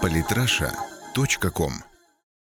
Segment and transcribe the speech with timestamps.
[0.00, 1.72] Политраша.ком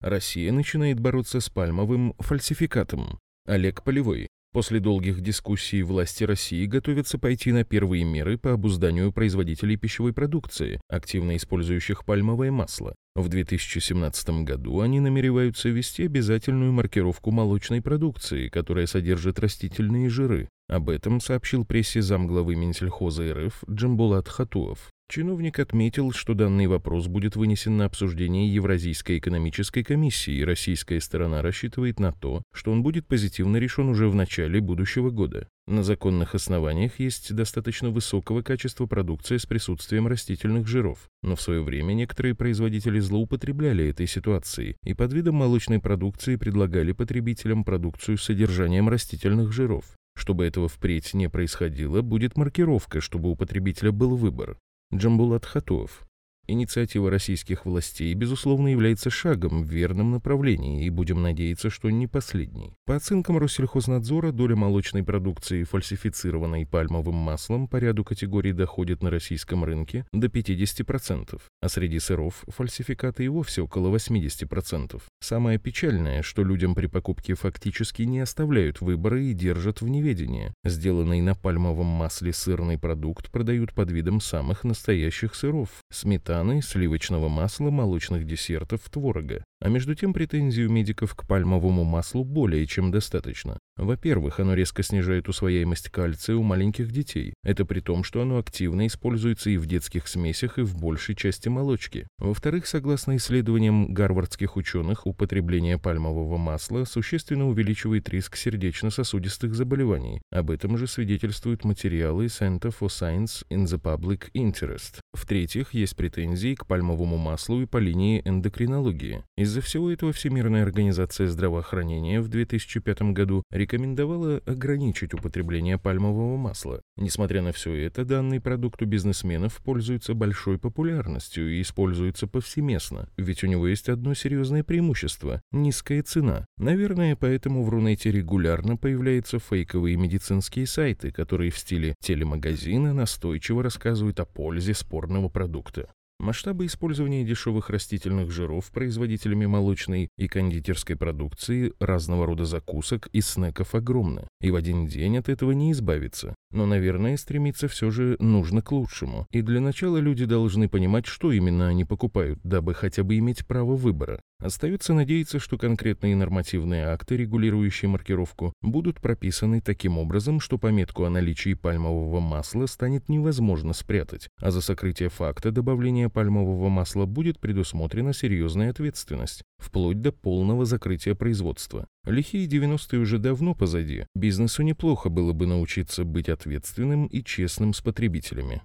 [0.01, 3.19] Россия начинает бороться с пальмовым фальсификатом.
[3.45, 4.27] Олег Полевой.
[4.53, 10.79] После долгих дискуссий власти России готовятся пойти на первые меры по обузданию производителей пищевой продукции,
[10.87, 12.95] активно использующих пальмовое масло.
[13.15, 20.49] В 2017 году они намереваются ввести обязательную маркировку молочной продукции, которая содержит растительные жиры.
[20.69, 24.91] Об этом сообщил прессе замглавы Минсельхоза РФ Джамбулат Хатуов.
[25.09, 31.41] Чиновник отметил, что данный вопрос будет вынесен на обсуждение Евразийской экономической комиссии, и российская сторона
[31.41, 35.47] рассчитывает на то, что он будет позитивно решен уже в начале будущего года.
[35.65, 41.61] На законных основаниях есть достаточно высокого качества продукция с присутствием растительных жиров, но в свое
[41.61, 48.23] время некоторые производители злоупотребляли этой ситуацией и под видом молочной продукции предлагали потребителям продукцию с
[48.23, 49.85] содержанием растительных жиров.
[50.17, 54.57] Чтобы этого впредь не происходило, будет маркировка, чтобы у потребителя был выбор.
[54.91, 56.06] Джамбулат Хатуов.
[56.49, 62.73] Инициатива российских властей, безусловно, является шагом в верном направлении, и будем надеяться, что не последний.
[62.85, 69.65] По оценкам Россельхознадзора, доля молочной продукции, фальсифицированной пальмовым маслом, по ряду категорий доходит на российском
[69.65, 75.01] рынке до 50%, а среди сыров фальсификаты и вовсе около 80%.
[75.19, 80.53] Самое печальное, что людям при покупке фактически не оставляют выбора и держат в неведении.
[80.63, 87.29] Сделанный на пальмовом масле сырный продукт продают под видом самых настоящих сыров– сметана, сметаны, сливочного
[87.29, 89.43] масла, молочных десертов, творога.
[89.59, 93.57] А между тем претензий у медиков к пальмовому маслу более чем достаточно.
[93.75, 97.33] Во-первых, оно резко снижает усвояемость кальция у маленьких детей.
[97.43, 101.49] Это при том, что оно активно используется и в детских смесях, и в большей части
[101.49, 102.07] молочки.
[102.19, 110.21] Во-вторых, согласно исследованиям гарвардских ученых, употребление пальмового масла существенно увеличивает риск сердечно-сосудистых заболеваний.
[110.31, 114.99] Об этом же свидетельствуют материалы Center for Science in the Public Interest.
[115.13, 119.23] В-третьих, есть претензии к пальмовому маслу и по линии эндокринологии.
[119.47, 126.81] Из-за всего этого Всемирная организация здравоохранения в 2005 году рекомендовала ограничить употребление пальмового масла.
[126.97, 133.45] Несмотря на все это, данный продукт у бизнесменов пользуется большой популярностью и используется повсеместно, ведь
[133.45, 136.45] у него есть одно серьезное преимущество– низкая цена.
[136.57, 144.19] Наверное, поэтому в Рунете регулярно появляются фейковые медицинские сайты, которые в стиле телемагазина настойчиво рассказывают
[144.19, 145.87] о пользе спорного продукта.
[146.19, 153.75] Масштабы использования дешевых растительных жиров производителями молочной и кондитерской продукции, разного рода закусок и снеков
[153.75, 156.33] огромны, и в один день от этого не избавиться.
[156.51, 161.31] Но, наверное, стремиться все же нужно к лучшему, и для начала люди должны понимать, что
[161.31, 164.19] именно они покупают, дабы хотя бы иметь право выбора.
[164.39, 171.09] Остается надеяться, что конкретные нормативные акты, регулирующие маркировку, будут прописаны таким образом, что пометку о
[171.09, 178.13] наличии пальмового масла станет невозможно спрятать, а за сокрытие факта добавления пальмового масла будет предусмотрена
[178.13, 181.87] серьезная ответственность, вплоть до полного закрытия производства.
[182.05, 187.81] Лихие 90-е уже давно позади, бизнесу неплохо было бы научиться быть ответственным и честным с
[187.81, 188.61] потребителями.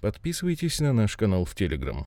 [0.00, 2.06] Подписывайтесь на наш канал в Телеграм.